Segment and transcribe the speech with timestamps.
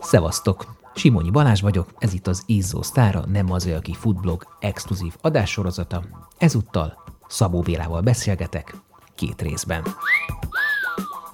[0.00, 0.64] Szevasztok!
[0.94, 6.02] Simonyi Balázs vagyok, ez itt az Izzó Sztára, nem az, aki futblog exkluzív adássorozata.
[6.38, 8.76] Ezúttal Szabó Bélával beszélgetek
[9.14, 9.82] két részben.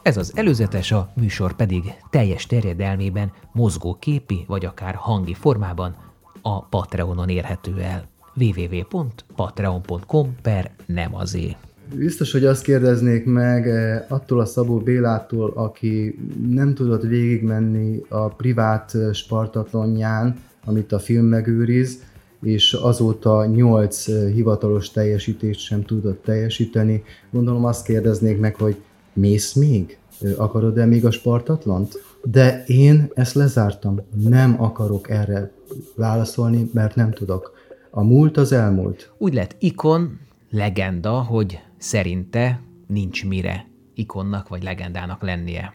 [0.03, 5.97] Ez az előzetes, a műsor pedig teljes terjedelmében, mozgó képi vagy akár hangi formában
[6.43, 11.57] a Patreonon érhető el www.patreon.com per nem azé.
[11.95, 16.19] Biztos, hogy azt kérdeznék meg eh, attól a Szabó Bélától, aki
[16.49, 22.03] nem tudott végigmenni a privát eh, spartatlonján, amit a film megőriz,
[22.43, 27.03] és azóta nyolc eh, hivatalos teljesítést sem tudott teljesíteni.
[27.31, 28.77] Gondolom azt kérdeznék meg, hogy
[29.13, 29.99] mész még?
[30.37, 32.03] Akarod-e még a Spartatlont?
[32.25, 34.01] De én ezt lezártam.
[34.29, 35.51] Nem akarok erre
[35.97, 37.53] válaszolni, mert nem tudok.
[37.91, 39.13] A múlt az elmúlt.
[39.19, 40.19] Úgy lett ikon,
[40.53, 45.75] legenda, hogy szerinte nincs mire ikonnak vagy legendának lennie.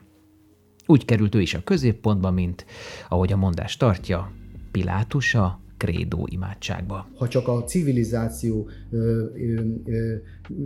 [0.86, 2.66] Úgy került ő is a középpontba, mint,
[3.10, 4.32] ahogy a mondás tartja,
[4.72, 7.08] Pilátus a krédó imádságba.
[7.18, 10.16] Ha csak a civilizáció ö, ö, ö,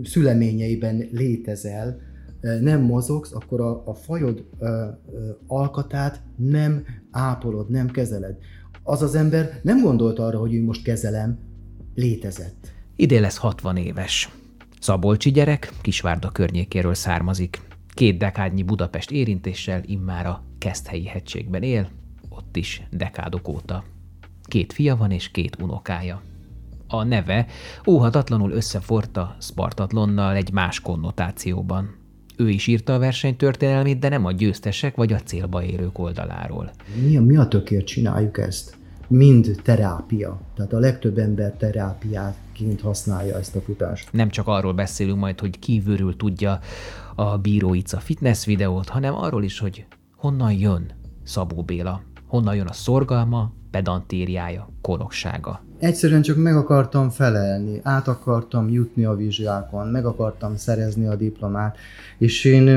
[0.02, 2.00] szüleményeiben létezel,
[2.60, 8.36] nem mozogsz, akkor a, a fajod ö, ö, alkatát nem ápolod, nem kezeled.
[8.82, 11.38] Az az ember nem gondolt arra, hogy ő most kezelem,
[11.94, 12.72] létezett.
[13.02, 14.30] Idén lesz 60 éves.
[14.80, 17.60] Szabolcsi gyerek, Kisvárda környékéről származik.
[17.88, 21.88] Két dekádnyi Budapest érintéssel immár a Keszthelyi hegységben él,
[22.28, 23.84] ott is dekádok óta.
[24.42, 26.22] Két fia van és két unokája.
[26.88, 27.46] A neve
[27.86, 31.94] óhatatlanul összeforta Spartatlonnal egy más konnotációban.
[32.36, 36.70] Ő is írta a verseny történelmét, de nem a győztesek vagy a célba érők oldaláról.
[37.02, 38.80] Mi a, mi a tökért csináljuk ezt?
[39.12, 40.40] Mind terápia.
[40.56, 44.12] Tehát a legtöbb ember terápiáként használja ezt a futást.
[44.12, 46.58] Nem csak arról beszélünk majd, hogy kívülről tudja
[47.14, 50.90] a bíróica fitness videót, hanem arról is, hogy honnan jön
[51.22, 55.64] Szabó Béla, honnan jön a szorgalma, pedantériája, koroksága.
[55.82, 61.76] Egyszerűen csak meg akartam felelni, át akartam jutni a vizsgákon, meg akartam szerezni a diplomát,
[62.18, 62.68] és én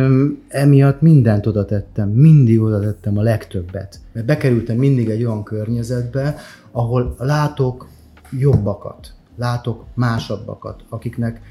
[0.47, 3.99] emiatt mindent oda tettem, mindig oda tettem a legtöbbet.
[4.11, 6.35] Mert bekerültem mindig egy olyan környezetbe,
[6.71, 7.87] ahol látok
[8.31, 11.41] jobbakat, látok másabbakat, akiknek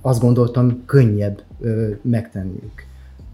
[0.00, 2.88] azt gondoltam könnyebb ö, megtenniük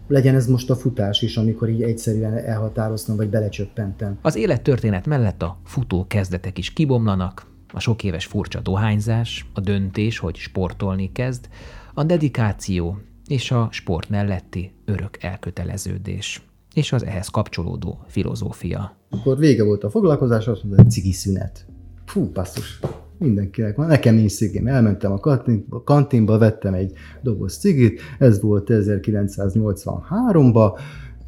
[0.09, 4.17] legyen ez most a futás is, amikor így egyszerűen elhatároztam, vagy belecsöppentem.
[4.21, 10.17] Az élettörténet mellett a futó kezdetek is kibomlanak, a sok éves furcsa dohányzás, a döntés,
[10.17, 11.49] hogy sportolni kezd,
[11.93, 12.97] a dedikáció
[13.27, 16.41] és a sport melletti örök elköteleződés
[16.73, 18.97] és az ehhez kapcsolódó filozófia.
[19.09, 21.65] Akkor vége volt a foglalkozás, azt mondta, cigi szünet.
[22.05, 22.79] Fú, passzus
[23.17, 23.87] mindenkinek van.
[23.87, 24.67] Nekem nincs cigim.
[24.67, 26.91] Elmentem a kantinba, kantinba, vettem egy
[27.21, 30.79] doboz cigit, ez volt 1983-ba,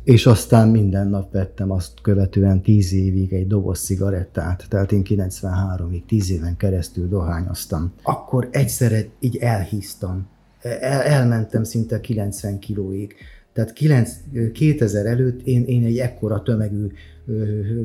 [0.10, 6.06] és aztán minden nap vettem azt követően 10 évig egy doboz cigarettát, tehát én 93-ig
[6.08, 7.94] 10 éven keresztül dohányoztam.
[8.04, 10.28] Akkor egyszerre így elhíztam.
[10.62, 13.14] El, elmentem szinte 90 kilóig.
[13.54, 14.12] Tehát 9,
[14.54, 16.88] 2000 előtt én, én egy ekkora tömegű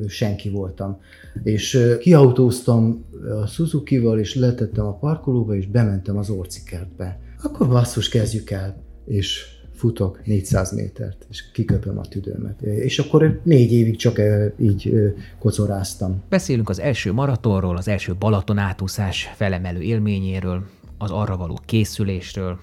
[0.06, 0.98] senki voltam.
[1.42, 3.04] És kiautóztam
[3.42, 7.20] a Suzuki-val, és letettem a parkolóba, és bementem az orcikertbe.
[7.42, 8.76] Akkor basszus, kezdjük el.
[9.06, 9.53] És
[9.84, 12.62] futok 400 métert, és kiköpöm a tüdőmet.
[12.62, 14.20] És akkor négy évig csak
[14.58, 16.22] így kocoráztam.
[16.28, 20.64] Beszélünk az első maratonról, az első Balaton átúszás felemelő élményéről,
[20.98, 22.58] az arra való készülésről.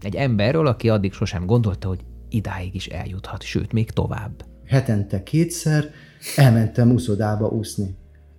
[0.00, 4.44] Egy emberről, aki addig sosem gondolta, hogy idáig is eljuthat, sőt, még tovább.
[4.66, 5.90] Hetente kétszer
[6.36, 7.94] elmentem úszodába úszni.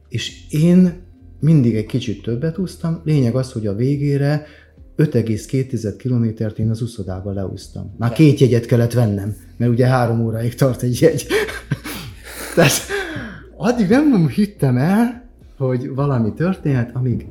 [0.10, 1.02] És én
[1.40, 4.46] mindig egy kicsit többet úsztam, lényeg az, hogy a végére
[5.02, 7.94] 5,2 kilométert én az úszodába leúztam.
[7.98, 11.28] Már két jegyet kellett vennem, mert ugye három óráig tart egy jegy.
[12.56, 12.72] Tehát
[13.58, 17.26] addig nem hittem el, hogy valami történhet, amíg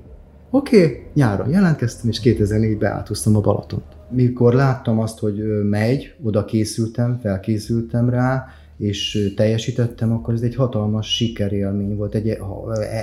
[0.50, 3.84] oké, okay, nyáron jelentkeztem, és 2004-ben átúztam a Balatont.
[4.10, 8.46] Mikor láttam azt, hogy megy, oda készültem, felkészültem rá,
[8.80, 12.38] és teljesítettem, akkor ez egy hatalmas sikerélmény volt, egy e,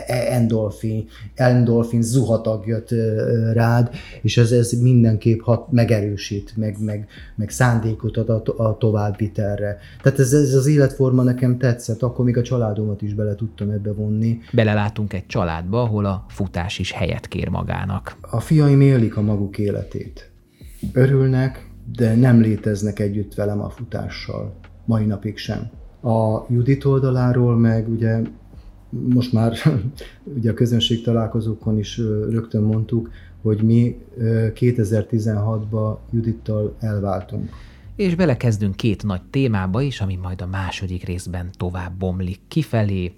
[0.07, 2.89] e, endorfin, endorfin zuhatag jött
[3.53, 3.89] rád,
[4.21, 9.77] és ez, ez mindenképp hat, megerősít, meg, meg, meg szándékot ad a, a továbbvitelre.
[10.01, 13.93] Tehát ez, ez az életforma nekem tetszett, akkor még a családomat is bele tudtam ebbe
[13.93, 14.39] vonni.
[14.51, 18.17] Belelátunk egy családba, ahol a futás is helyet kér magának.
[18.21, 20.29] A fiaim élik a maguk életét.
[20.93, 24.53] Örülnek, de nem léteznek együtt velem a futással
[24.87, 25.69] mai napig sem.
[26.01, 28.21] A Judit oldaláról meg ugye
[28.89, 29.53] most már
[30.37, 31.97] ugye a közönség találkozókon is
[32.29, 33.09] rögtön mondtuk,
[33.41, 37.49] hogy mi 2016-ban Judittal elváltunk.
[37.95, 43.13] és belekezdünk két nagy témába is, ami majd a második részben tovább bomlik kifelé.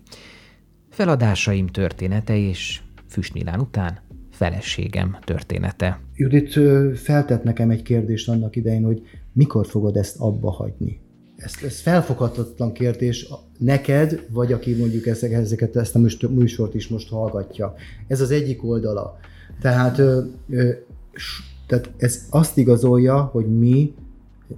[0.90, 4.00] Feladásaim története és Füstmilán után
[4.32, 6.00] feleségem története.
[6.16, 6.60] Judit
[6.98, 9.02] feltett nekem egy kérdést annak idején, hogy
[9.34, 11.00] mikor fogod ezt abba hagyni?
[11.40, 13.28] Ez, ez felfoghatatlan kérdés
[13.58, 16.00] neked, vagy aki mondjuk ezeket, ezt a
[16.30, 17.76] műsort is most hallgatja.
[18.08, 19.20] Ez az egyik oldala.
[19.62, 20.70] Tehát, ö, ö,
[21.68, 23.94] tehát ez azt igazolja, hogy mi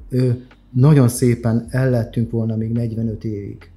[0.09, 0.29] ö,
[0.69, 3.71] nagyon szépen ellettünk volna még 45 évig,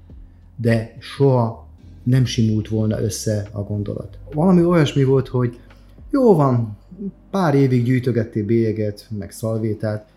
[0.56, 1.68] de soha
[2.02, 4.18] nem simult volna össze a gondolat.
[4.32, 5.58] Valami olyasmi volt, hogy
[6.10, 6.76] jó van,
[7.30, 10.08] pár évig gyűjtögettél bélyeget, meg szalvétát,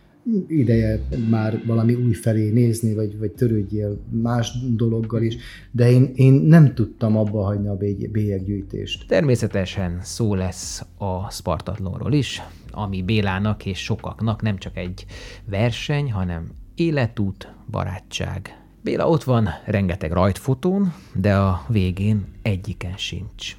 [0.47, 5.37] ideje már valami új felé nézni, vagy, vagy törődjél más dologgal is,
[5.71, 7.77] de én, én nem tudtam abba hagyni a
[8.11, 9.07] bélyeggyűjtést.
[9.07, 12.41] Természetesen szó lesz a Spartatlonról is,
[12.71, 15.05] ami Bélának és sokaknak nem csak egy
[15.49, 18.61] verseny, hanem életút, barátság.
[18.81, 23.57] Béla ott van rengeteg rajtfotón, de a végén egyiken sincs.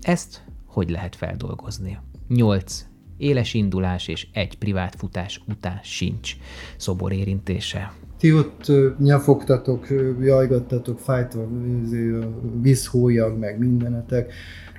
[0.00, 1.98] Ezt hogy lehet feldolgozni?
[2.28, 2.86] Nyolc
[3.22, 6.36] éles indulás és egy privát futás után sincs
[6.76, 7.92] szobor érintése.
[8.18, 9.86] Ti ott nyafogtatok,
[10.20, 11.48] jajgattatok, fájt a
[12.60, 14.32] vízhólyag, meg mindenetek,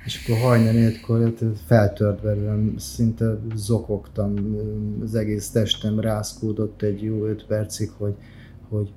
[0.04, 4.34] és akkor hajnal négykor hát feltört belőlem, szinte zokogtam,
[5.02, 8.14] az egész testem rászkódott egy jó öt percig, hogy,
[8.68, 8.92] hogy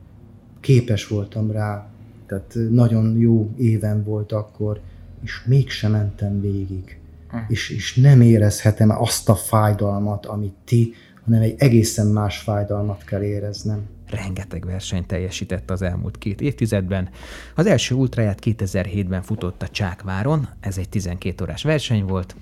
[0.60, 1.90] képes voltam rá,
[2.26, 4.80] tehát nagyon jó éven volt akkor,
[5.24, 7.00] és mégsem mentem végig
[7.48, 10.94] és, és nem érezhetem azt a fájdalmat, amit ti,
[11.24, 13.86] hanem egy egészen más fájdalmat kell éreznem.
[14.10, 17.10] Rengeteg versenyt teljesített az elmúlt két évtizedben.
[17.56, 22.36] Az első ultraját 2007-ben futott a Csákváron, ez egy 12 órás verseny volt,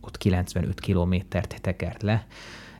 [0.00, 2.26] ott 95 kilométert tekert le,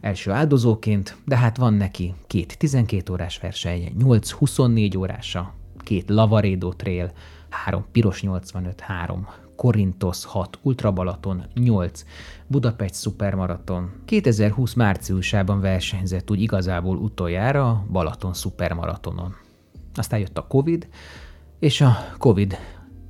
[0.00, 7.12] első áldozóként, de hát van neki két 12 órás verseny, 8-24 órása, két Lavaredo Trail,
[7.48, 9.28] három piros 85, három
[9.62, 12.04] Korintos 6, Ultrabalaton 8,
[12.46, 13.90] Budapest Supermaraton.
[14.04, 19.34] 2020 márciusában versenyzett úgy igazából utoljára Balaton Supermaratonon.
[19.94, 20.88] Aztán jött a Covid,
[21.58, 22.56] és a Covid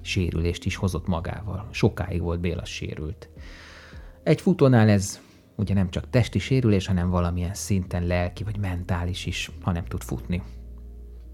[0.01, 1.69] sérülést is hozott magával.
[1.71, 3.29] Sokáig volt Béla sérült.
[4.23, 5.21] Egy futónál ez
[5.55, 10.03] ugye nem csak testi sérülés, hanem valamilyen szinten lelki vagy mentális is, ha nem tud
[10.03, 10.43] futni.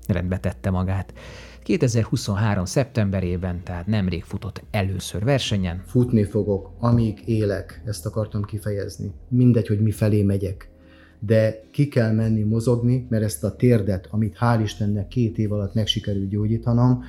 [0.06, 1.12] Rendbe tette magát.
[1.69, 2.65] 2023.
[2.65, 5.82] szeptemberében, tehát nemrég futott először versenyen.
[5.87, 9.12] Futni fogok, amíg élek, ezt akartam kifejezni.
[9.29, 10.70] Mindegy, hogy mi felé megyek.
[11.19, 15.75] De ki kell menni mozogni, mert ezt a térdet, amit hál' Istennek két év alatt
[15.75, 17.03] meg sikerült gyógyítanom,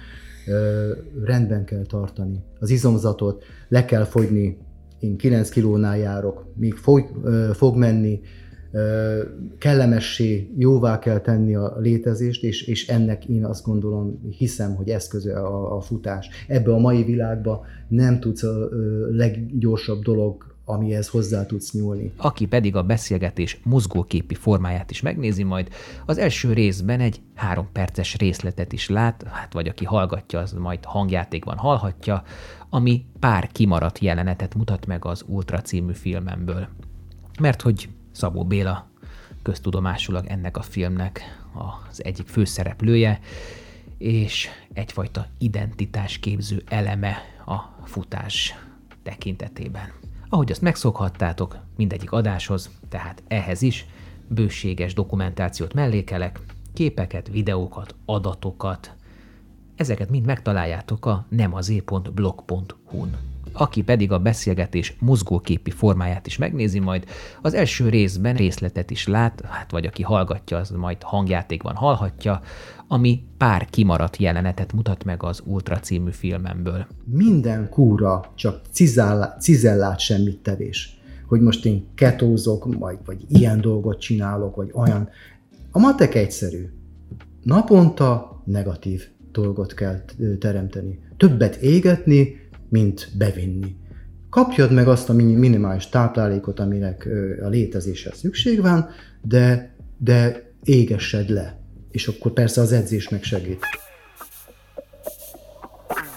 [1.24, 2.44] rendben kell tartani.
[2.60, 4.58] Az izomzatot le kell fogyni,
[5.00, 7.10] én 9 kilónál járok, még fog,
[7.54, 8.22] fog menni,
[9.58, 15.40] kellemessé, jóvá kell tenni a létezést, és, és ennek én azt gondolom, hiszem, hogy eszköze
[15.40, 16.30] a, a futás.
[16.48, 18.70] Ebbe a mai világba nem tudsz a,
[19.12, 22.12] leggyorsabb dolog amihez hozzá tudsz nyúlni.
[22.18, 25.70] Aki pedig a beszélgetés mozgóképi formáját is megnézi majd,
[26.06, 30.86] az első részben egy három perces részletet is lát, hát vagy aki hallgatja, az majd
[30.86, 32.24] hangjátékban hallhatja,
[32.70, 36.68] ami pár kimaradt jelenetet mutat meg az Ultra című filmemből.
[37.40, 37.90] Mert hogy
[38.20, 38.88] Szabó Béla
[39.42, 41.22] köztudomásulag ennek a filmnek
[41.90, 43.20] az egyik főszereplője,
[43.98, 48.56] és egyfajta identitásképző eleme a futás
[49.04, 49.92] tekintetében.
[50.30, 53.86] Ahogy azt megszokhattátok mindegyik adáshoz, tehát ehhez is
[54.28, 56.40] bőséges dokumentációt mellékelek,
[56.74, 58.96] képeket, videókat, adatokat.
[59.76, 67.06] Ezeket mind megtaláljátok a nemazé.blog.hu-n aki pedig a beszélgetés mozgóképi formáját is megnézi majd,
[67.42, 72.42] az első részben részletet is lát, hát vagy aki hallgatja, az majd hangjátékban hallhatja,
[72.88, 76.88] ami pár kimaradt jelenetet mutat meg az Ultra című filmemből.
[77.04, 80.98] Minden kúra csak cizellát, cizellát semmit tevés.
[81.28, 85.10] Hogy most én ketózok, vagy, vagy ilyen dolgot csinálok, vagy olyan.
[85.72, 86.70] A matek egyszerű.
[87.44, 90.02] Naponta negatív dolgot kell
[90.40, 91.00] teremteni.
[91.18, 93.76] Többet égetni, mint bevinni.
[94.30, 97.08] Kapjad meg azt a minimális táplálékot, aminek
[97.42, 98.90] a létezéshez szükség van,
[99.22, 101.60] de, de égessed le.
[101.92, 103.66] És akkor persze az edzés meg segít.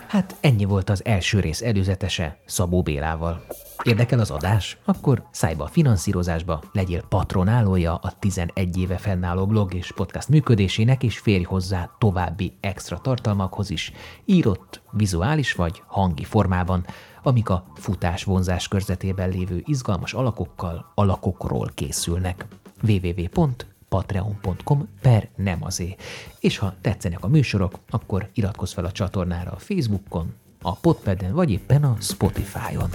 [0.06, 3.46] Hát ennyi volt az első rész előzetese Szabó Bélával.
[3.84, 4.78] Érdekel az adás?
[4.84, 11.18] Akkor szájba a finanszírozásba, legyél patronálója a 11 éve fennálló blog és podcast működésének, és
[11.18, 13.92] férj hozzá további extra tartalmakhoz is,
[14.24, 16.84] írott, vizuális vagy hangi formában,
[17.22, 22.46] amik a futás vonzás körzetében lévő izgalmas alakokkal, alakokról készülnek.
[22.88, 23.48] www
[23.88, 25.96] patreon.com per nem azé.
[26.40, 31.50] És ha tetszenek a műsorok, akkor iratkozz fel a csatornára a Facebookon, a Podpeden vagy
[31.50, 32.90] éppen a Spotify-on.